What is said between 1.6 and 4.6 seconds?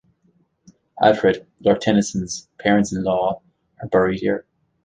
Tennyson's parents-in-law are buried here.